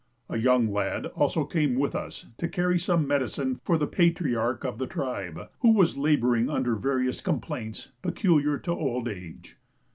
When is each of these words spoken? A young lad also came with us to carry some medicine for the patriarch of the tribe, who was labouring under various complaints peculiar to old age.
A 0.31 0.39
young 0.39 0.65
lad 0.73 1.05
also 1.05 1.45
came 1.45 1.75
with 1.75 1.93
us 1.93 2.25
to 2.39 2.47
carry 2.47 2.79
some 2.79 3.05
medicine 3.05 3.59
for 3.63 3.77
the 3.77 3.85
patriarch 3.85 4.63
of 4.63 4.79
the 4.79 4.87
tribe, 4.87 5.39
who 5.59 5.73
was 5.73 5.95
labouring 5.95 6.49
under 6.49 6.75
various 6.75 7.21
complaints 7.21 7.91
peculiar 8.01 8.57
to 8.57 8.71
old 8.71 9.07
age. 9.07 9.57